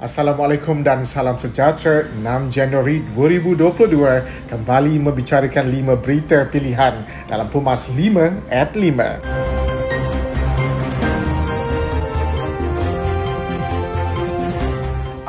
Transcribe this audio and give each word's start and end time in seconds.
Assalamualaikum 0.00 0.80
dan 0.80 1.04
salam 1.04 1.36
sejahtera 1.36 2.08
6 2.08 2.24
Januari 2.48 3.04
2022 3.12 4.48
kembali 4.48 4.96
membicarakan 4.96 5.68
5 5.68 6.00
berita 6.00 6.48
pilihan 6.48 7.04
dalam 7.28 7.52
Pumas 7.52 7.92
5 7.92 8.48
at 8.48 8.72
5. 8.72 9.59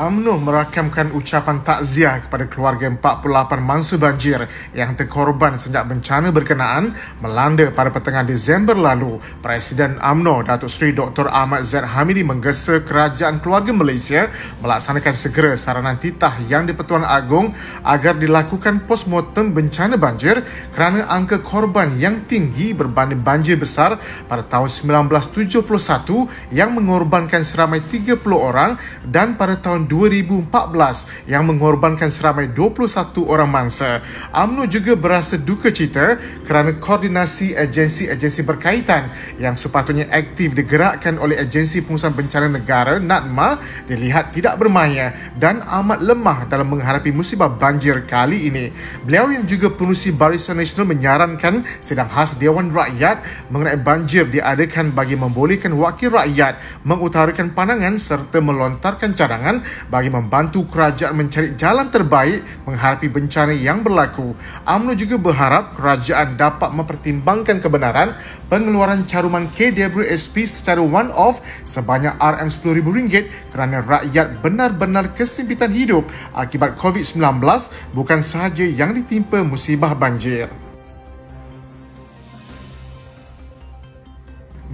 UMNO 0.00 0.40
merakamkan 0.40 1.12
ucapan 1.12 1.60
takziah 1.60 2.24
kepada 2.24 2.48
keluarga 2.48 2.88
48 2.88 3.60
mangsa 3.60 4.00
banjir 4.00 4.48
yang 4.72 4.96
terkorban 4.96 5.60
sejak 5.60 5.84
bencana 5.84 6.32
berkenaan 6.32 6.96
melanda 7.20 7.68
pada 7.68 7.92
pertengahan 7.92 8.24
Disember 8.24 8.80
lalu. 8.80 9.20
Presiden 9.44 10.00
UMNO 10.00 10.48
Datuk 10.48 10.72
Seri 10.72 10.96
Dr. 10.96 11.28
Ahmad 11.28 11.68
Zaid 11.68 11.84
Hamidi 11.84 12.24
menggesa 12.24 12.80
kerajaan 12.80 13.44
keluarga 13.44 13.76
Malaysia 13.76 14.32
melaksanakan 14.64 15.12
segera 15.12 15.52
saranan 15.52 16.00
titah 16.00 16.32
yang 16.48 16.64
di-Pertuan 16.64 17.04
Agong 17.04 17.52
agar 17.84 18.16
dilakukan 18.16 18.88
postmortem 18.88 19.52
bencana 19.52 20.00
banjir 20.00 20.40
kerana 20.72 21.12
angka 21.12 21.44
korban 21.44 21.92
yang 22.00 22.24
tinggi 22.24 22.72
berbanding 22.72 23.20
banjir 23.20 23.60
besar 23.60 24.00
pada 24.32 24.48
tahun 24.48 24.72
1971 25.04 26.56
yang 26.56 26.72
mengorbankan 26.72 27.44
seramai 27.44 27.84
30 27.84 28.16
orang 28.32 28.80
dan 29.04 29.36
pada 29.36 29.60
tahun 29.60 29.89
2014 29.90 31.26
yang 31.26 31.42
mengorbankan 31.50 32.06
seramai 32.06 32.54
21 32.54 33.26
orang 33.26 33.50
mangsa. 33.50 33.98
UMNO 34.30 34.70
juga 34.70 34.94
berasa 34.94 35.34
duka 35.34 35.74
cita 35.74 36.14
kerana 36.46 36.78
koordinasi 36.78 37.58
agensi-agensi 37.58 38.46
berkaitan 38.46 39.10
yang 39.42 39.58
sepatutnya 39.58 40.06
aktif 40.14 40.54
digerakkan 40.54 41.18
oleh 41.18 41.42
Agensi 41.42 41.82
Pengurusan 41.82 42.14
Bencana 42.14 42.46
Negara 42.46 43.02
NADMA 43.02 43.58
dilihat 43.90 44.30
tidak 44.30 44.62
bermaya 44.62 45.10
dan 45.34 45.66
amat 45.66 45.98
lemah 46.06 46.46
dalam 46.46 46.70
menghadapi 46.70 47.10
musibah 47.10 47.50
banjir 47.50 48.06
kali 48.06 48.46
ini. 48.46 48.70
Beliau 49.02 49.34
yang 49.34 49.42
juga 49.42 49.72
pengurusi 49.74 50.14
Barisan 50.14 50.62
Nasional 50.62 50.86
menyarankan 50.94 51.66
sidang 51.82 52.06
khas 52.06 52.38
Dewan 52.38 52.70
Rakyat 52.70 53.50
mengenai 53.50 53.80
banjir 53.80 54.30
diadakan 54.30 54.94
bagi 54.94 55.18
membolehkan 55.18 55.74
wakil 55.74 56.14
rakyat 56.14 56.60
mengutarakan 56.84 57.50
pandangan 57.56 57.96
serta 57.96 58.38
melontarkan 58.38 59.16
cadangan 59.16 59.64
bagi 59.88 60.12
membantu 60.12 60.68
kerajaan 60.68 61.16
mencari 61.16 61.56
jalan 61.56 61.88
terbaik 61.88 62.44
menghadapi 62.68 63.08
bencana 63.08 63.56
yang 63.56 63.80
berlaku. 63.80 64.36
UMNO 64.68 64.92
juga 64.98 65.16
berharap 65.16 65.72
kerajaan 65.72 66.36
dapat 66.36 66.70
mempertimbangkan 66.76 67.62
kebenaran 67.62 68.12
pengeluaran 68.52 69.08
caruman 69.08 69.48
KWSP 69.48 70.44
secara 70.44 70.84
one-off 70.84 71.40
sebanyak 71.64 72.12
RM10,000 72.20 73.52
kerana 73.54 73.80
rakyat 73.80 74.44
benar-benar 74.44 75.16
kesempitan 75.16 75.72
hidup 75.72 76.04
akibat 76.36 76.76
COVID-19 76.76 77.40
bukan 77.96 78.20
sahaja 78.20 78.66
yang 78.66 78.92
ditimpa 78.92 79.40
musibah 79.46 79.96
banjir. 79.96 80.69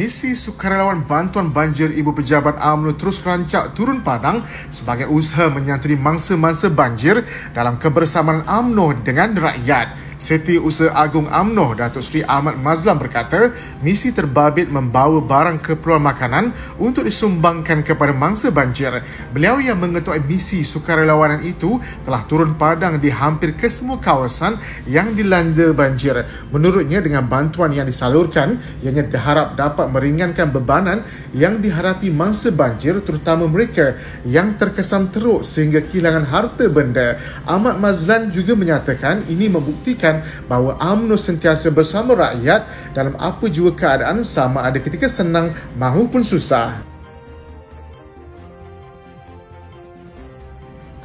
Misi 0.00 0.32
sukarelawan 0.32 1.04
bantuan 1.04 1.52
banjir 1.52 1.92
Ibu 1.92 2.16
Pejabat 2.16 2.56
UMNO 2.56 2.96
terus 2.96 3.20
rancak 3.20 3.76
turun 3.76 4.00
padang 4.00 4.40
sebagai 4.72 5.12
usaha 5.12 5.52
menyantuni 5.52 5.92
mangsa-mangsa 6.00 6.72
banjir 6.72 7.20
dalam 7.52 7.76
kebersamaan 7.76 8.48
UMNO 8.48 9.04
dengan 9.04 9.36
rakyat. 9.36 10.09
Setiausaha 10.20 10.92
Agung 10.92 11.32
AMNO 11.32 11.80
Datuk 11.80 12.04
Seri 12.04 12.20
Ahmad 12.28 12.60
Mazlan 12.60 13.00
berkata, 13.00 13.56
misi 13.80 14.12
terbabit 14.12 14.68
membawa 14.68 15.16
barang 15.24 15.64
keperluan 15.64 16.04
makanan 16.04 16.52
untuk 16.76 17.08
disumbangkan 17.08 17.80
kepada 17.80 18.12
mangsa 18.12 18.52
banjir. 18.52 19.00
Beliau 19.32 19.56
yang 19.64 19.80
mengetuai 19.80 20.20
misi 20.20 20.60
sukarelawanan 20.60 21.40
itu 21.40 21.80
telah 22.04 22.20
turun 22.28 22.52
padang 22.60 23.00
di 23.00 23.08
hampir 23.08 23.56
ke 23.56 23.72
semua 23.72 23.96
kawasan 23.96 24.60
yang 24.84 25.16
dilanda 25.16 25.72
banjir. 25.72 26.20
Menurutnya 26.52 27.00
dengan 27.00 27.24
bantuan 27.24 27.72
yang 27.72 27.88
disalurkan, 27.88 28.60
ianya 28.84 29.08
diharap 29.08 29.56
dapat 29.56 29.88
meringankan 29.88 30.52
bebanan 30.52 31.00
yang 31.32 31.64
dihadapi 31.64 32.12
mangsa 32.12 32.52
banjir 32.52 33.00
terutama 33.00 33.48
mereka 33.48 33.96
yang 34.28 34.52
terkesan 34.60 35.08
teruk 35.08 35.48
sehingga 35.48 35.80
kehilangan 35.80 36.28
harta 36.28 36.68
benda. 36.68 37.16
Ahmad 37.48 37.80
Mazlan 37.80 38.28
juga 38.28 38.52
menyatakan 38.52 39.24
ini 39.32 39.48
membuktikan 39.48 40.09
memastikan 40.10 40.48
bahawa 40.50 40.74
UMNO 40.82 41.14
sentiasa 41.14 41.70
bersama 41.70 42.18
rakyat 42.18 42.66
dalam 42.96 43.14
apa 43.16 43.46
jua 43.46 43.70
keadaan 43.70 44.26
sama 44.26 44.66
ada 44.66 44.82
ketika 44.82 45.06
senang 45.06 45.54
mahupun 45.78 46.26
susah. 46.26 46.89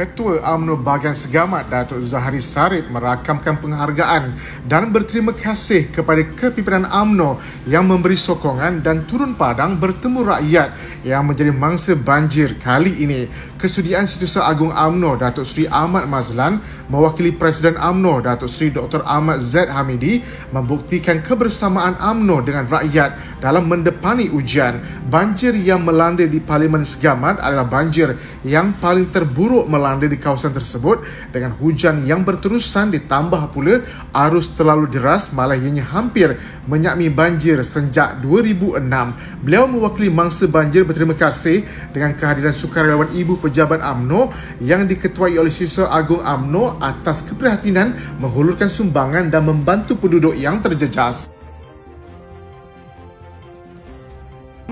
Ketua 0.00 0.40
UMNO 0.56 0.80
Bahagian 0.80 1.12
Segamat 1.12 1.68
Datuk 1.68 2.00
Zahari 2.00 2.40
Sarip 2.40 2.88
merakamkan 2.88 3.60
penghargaan 3.60 4.32
dan 4.64 4.88
berterima 4.88 5.36
kasih 5.36 5.92
kepada 5.92 6.24
kepimpinan 6.24 6.88
UMNO 6.88 7.36
yang 7.68 7.84
memberi 7.84 8.16
sokongan 8.16 8.80
dan 8.80 9.04
turun 9.04 9.36
padang 9.36 9.76
bertemu 9.76 10.24
rakyat 10.24 10.72
yang 11.04 11.28
menjadi 11.28 11.52
mangsa 11.52 11.92
banjir 12.00 12.56
kali 12.56 12.96
ini. 12.96 13.28
Kesudian 13.60 14.08
Setiausaha 14.08 14.48
Agung 14.48 14.72
UMNO 14.72 15.20
Datuk 15.20 15.44
Seri 15.44 15.68
Ahmad 15.68 16.08
Mazlan 16.08 16.64
mewakili 16.88 17.36
Presiden 17.36 17.76
UMNO 17.76 18.24
Datuk 18.24 18.48
Seri 18.48 18.72
Dr. 18.72 19.04
Ahmad 19.04 19.44
Zaid 19.44 19.68
Hamidi 19.68 20.24
membuktikan 20.48 21.20
kebersamaan 21.20 22.00
UMNO 22.00 22.48
dengan 22.48 22.64
rakyat 22.64 23.36
dalam 23.44 23.68
mendepani 23.68 24.32
ujian. 24.32 24.80
Banjir 25.12 25.52
yang 25.60 25.84
melanda 25.84 26.24
di 26.24 26.40
Parlimen 26.40 26.88
Segamat 26.88 27.36
adalah 27.44 27.68
banjir 27.68 28.16
yang 28.48 28.72
paling 28.80 29.12
terburuk 29.12 29.68
melanda 29.68 29.89
melanda 29.90 30.06
di 30.06 30.22
kawasan 30.22 30.54
tersebut 30.54 31.02
dengan 31.34 31.50
hujan 31.58 32.06
yang 32.06 32.22
berterusan 32.22 32.94
ditambah 32.94 33.50
pula 33.50 33.82
arus 34.14 34.54
terlalu 34.54 34.86
deras 34.86 35.34
malah 35.34 35.58
ianya 35.58 35.82
hampir 35.82 36.38
menyakmi 36.70 37.10
banjir 37.10 37.58
sejak 37.66 38.22
2006. 38.22 38.86
Beliau 39.42 39.66
mewakili 39.66 40.06
mangsa 40.06 40.46
banjir 40.46 40.86
berterima 40.86 41.18
kasih 41.18 41.66
dengan 41.90 42.14
kehadiran 42.14 42.54
sukarelawan 42.54 43.10
Ibu 43.10 43.42
Pejabat 43.42 43.82
AMNO 43.82 44.30
yang 44.62 44.86
diketuai 44.86 45.34
oleh 45.34 45.50
Siswa 45.50 45.90
Agung 45.90 46.22
AMNO 46.22 46.78
atas 46.78 47.26
keprihatinan 47.26 48.22
menghulurkan 48.22 48.70
sumbangan 48.70 49.26
dan 49.26 49.42
membantu 49.42 49.98
penduduk 49.98 50.38
yang 50.38 50.62
terjejas. 50.62 51.39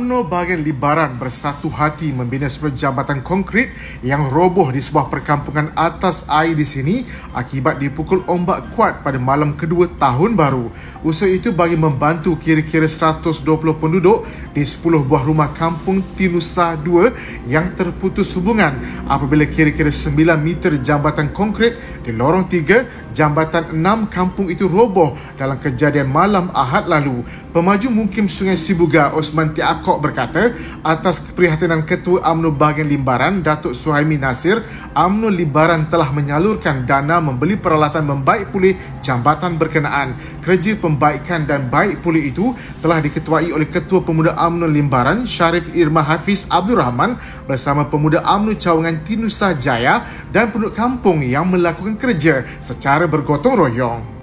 UMNO 0.08 0.24
bahagian 0.24 0.64
Libaran 0.64 1.20
bersatu 1.20 1.68
hati 1.68 2.16
membina 2.16 2.48
sebuah 2.48 2.72
jambatan 2.72 3.20
konkrit 3.20 3.76
yang 4.00 4.24
roboh 4.24 4.72
di 4.72 4.80
sebuah 4.80 5.12
perkampungan 5.12 5.76
atas 5.76 6.24
air 6.32 6.56
di 6.56 6.64
sini 6.64 7.04
akibat 7.36 7.76
dipukul 7.76 8.24
ombak 8.24 8.72
kuat 8.72 9.04
pada 9.04 9.20
malam 9.20 9.52
kedua 9.52 9.84
tahun 10.00 10.32
baru. 10.32 10.72
Usaha 11.04 11.28
itu 11.28 11.52
bagi 11.52 11.76
membantu 11.76 12.40
kira-kira 12.40 12.88
120 12.88 13.36
penduduk 13.76 14.24
di 14.56 14.64
10 14.64 14.80
buah 15.04 15.28
rumah 15.28 15.52
kampung 15.52 16.00
Tinusa 16.16 16.80
2 16.80 17.44
yang 17.44 17.76
terputus 17.76 18.32
hubungan 18.32 18.80
apabila 19.12 19.44
kira-kira 19.44 19.92
9 19.92 20.16
meter 20.40 20.80
jambatan 20.80 21.36
konkrit 21.36 21.76
di 22.00 22.16
lorong 22.16 22.48
3 22.48 23.12
jambatan 23.12 23.76
6 23.76 24.08
kampung 24.08 24.48
itu 24.48 24.72
roboh 24.72 25.12
dalam 25.36 25.60
kejadian 25.60 26.08
malam 26.08 26.48
Ahad 26.56 26.88
lalu. 26.88 27.20
Pemaju 27.52 27.92
mungkin 27.92 28.24
Sungai 28.24 28.56
Sibuga 28.56 29.12
Osman 29.12 29.52
Tiako 29.52 29.97
Kok 29.98 30.06
berkata 30.14 30.54
atas 30.86 31.18
keprihatinan 31.26 31.82
Ketua 31.82 32.22
UMNO 32.30 32.54
Bahagian 32.54 32.86
Limbaran 32.86 33.42
Datuk 33.42 33.74
Suhaimi 33.74 34.14
Nasir 34.14 34.62
UMNO 34.94 35.26
Limbaran 35.26 35.90
telah 35.90 36.14
menyalurkan 36.14 36.86
dana 36.86 37.18
membeli 37.18 37.58
peralatan 37.58 38.06
membaik 38.06 38.54
pulih 38.54 38.78
jambatan 39.02 39.58
berkenaan 39.58 40.14
kerja 40.38 40.78
pembaikan 40.78 41.50
dan 41.50 41.66
baik 41.66 41.98
pulih 41.98 42.30
itu 42.30 42.54
telah 42.78 43.02
diketuai 43.02 43.50
oleh 43.50 43.66
Ketua 43.66 44.06
Pemuda 44.06 44.38
UMNO 44.38 44.70
Limbaran 44.70 45.26
Syarif 45.26 45.66
Irma 45.74 46.06
Hafiz 46.06 46.46
Abdul 46.46 46.78
Rahman 46.78 47.18
bersama 47.50 47.90
Pemuda 47.90 48.22
UMNO 48.22 48.54
Cawangan 48.54 49.02
Tinusa 49.02 49.58
Jaya 49.58 50.06
dan 50.30 50.54
penduduk 50.54 50.78
kampung 50.78 51.26
yang 51.26 51.50
melakukan 51.50 51.98
kerja 51.98 52.46
secara 52.62 53.10
bergotong 53.10 53.66
royong. 53.66 54.17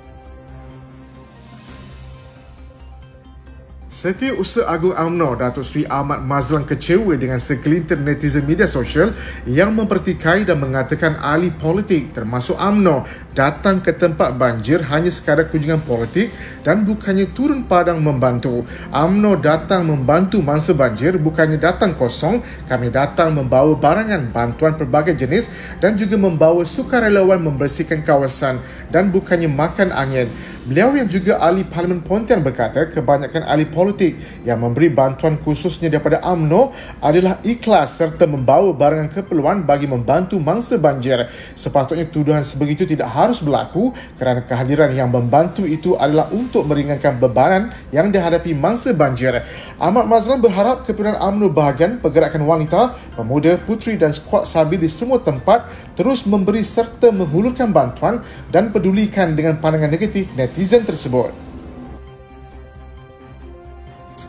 Setiausaha 3.95 4.67
Agung 4.67 4.91
UMNO 4.91 5.39
Datuk 5.39 5.63
Seri 5.63 5.87
Ahmad 5.87 6.19
Mazlan 6.19 6.67
kecewa 6.67 7.15
dengan 7.15 7.39
segelintir 7.39 7.95
netizen 7.95 8.43
media 8.43 8.67
sosial 8.67 9.15
yang 9.47 9.71
mempertikai 9.71 10.43
dan 10.43 10.59
mengatakan 10.59 11.15
ahli 11.15 11.55
politik 11.55 12.11
termasuk 12.11 12.59
UMNO 12.59 13.07
datang 13.35 13.83
ke 13.83 13.91
tempat 13.91 14.39
banjir 14.39 14.79
hanya 14.87 15.11
sekadar 15.11 15.51
kunjungan 15.51 15.83
politik 15.83 16.31
dan 16.63 16.87
bukannya 16.87 17.29
turun 17.35 17.67
padang 17.67 17.99
membantu. 17.99 18.63
UMNO 18.89 19.43
datang 19.43 19.83
membantu 19.83 20.39
mangsa 20.39 20.71
banjir 20.71 21.19
bukannya 21.19 21.59
datang 21.59 21.91
kosong. 21.93 22.39
Kami 22.65 22.89
datang 22.89 23.35
membawa 23.35 23.75
barangan 23.75 24.31
bantuan 24.31 24.79
pelbagai 24.79 25.13
jenis 25.19 25.51
dan 25.83 25.99
juga 25.99 26.15
membawa 26.15 26.63
sukarelawan 26.63 27.43
membersihkan 27.43 28.01
kawasan 28.01 28.63
dan 28.89 29.11
bukannya 29.11 29.51
makan 29.51 29.91
angin. 29.91 30.31
Beliau 30.65 30.97
yang 30.97 31.05
juga 31.05 31.37
ahli 31.37 31.61
Parlimen 31.61 32.01
Pontian 32.01 32.41
berkata 32.41 32.89
kebanyakan 32.89 33.45
ahli 33.45 33.69
politik 33.69 34.17
yang 34.41 34.57
memberi 34.57 34.89
bantuan 34.89 35.37
khususnya 35.37 35.93
daripada 35.93 36.17
AMNO 36.25 36.73
adalah 37.05 37.37
ikhlas 37.45 38.01
serta 38.01 38.25
membawa 38.25 38.73
barangan 38.73 39.11
keperluan 39.13 39.61
bagi 39.61 39.85
membantu 39.85 40.41
mangsa 40.41 40.81
banjir. 40.81 41.29
Sepatutnya 41.53 42.09
tuduhan 42.09 42.41
sebegitu 42.41 42.87
tidak 42.89 43.13
harus 43.13 43.24
berlaku 43.33 43.95
kerana 44.19 44.43
kehadiran 44.43 44.91
yang 44.93 45.09
membantu 45.09 45.65
itu 45.65 45.95
adalah 45.95 46.29
untuk 46.29 46.67
meringankan 46.69 47.17
bebanan 47.17 47.73
yang 47.89 48.11
dihadapi 48.11 48.51
mangsa 48.53 48.91
banjir. 48.91 49.41
Ahmad 49.81 50.05
Mazlan 50.05 50.43
berharap 50.43 50.85
keperluan 50.85 51.17
AMNO 51.17 51.49
bahagian 51.55 51.97
pergerakan 51.97 52.45
wanita, 52.45 52.93
pemuda, 53.15 53.57
puteri 53.63 53.95
dan 53.95 54.11
skuad 54.11 54.45
sabi 54.45 54.77
di 54.77 54.91
semua 54.91 55.17
tempat 55.17 55.65
terus 55.95 56.27
memberi 56.27 56.61
serta 56.61 57.09
menghulurkan 57.09 57.71
bantuan 57.71 58.21
dan 58.51 58.69
pedulikan 58.69 59.33
dengan 59.33 59.57
pandangan 59.57 59.89
negatif 59.89 60.29
netizen 60.35 60.83
tersebut. 60.83 61.31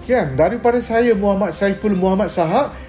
Sekian 0.07 0.39
daripada 0.39 0.79
saya 0.79 1.19
Muhammad 1.19 1.51
Saiful 1.51 1.99
Muhammad 1.99 2.31
Sahak. 2.31 2.71